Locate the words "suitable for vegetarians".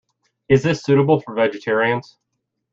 0.81-2.17